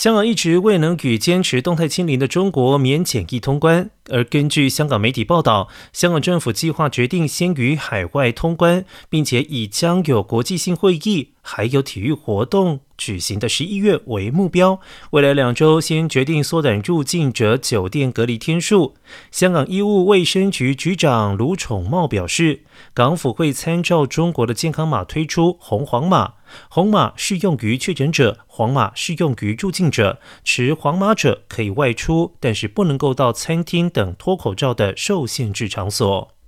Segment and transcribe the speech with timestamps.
[0.00, 14.80] 香港一直未能与坚持动态清零的中国免检疫通关，而根据香港媒体报道，香港政府计划决定先于海外通关，并且以将有国际性会议还有体育活动举行的十一月为目标。
[15.10, 18.94] 未来两周先决定缩短入境者酒店隔离天数。
[19.30, 22.60] 香港医务卫生局局长卢宠茂表示，
[22.94, 26.36] 港府会参照中国的健康码推出红黄码。
[26.68, 30.20] 红码适用于确诊者，黄码适用于入境者。
[30.44, 36.39] 持黄码者可以外出，但是不能够到餐厅等脱口罩的受限制场所。